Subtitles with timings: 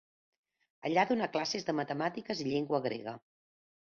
[0.89, 3.15] Allà donà classes de matemàtiques i llengua grega.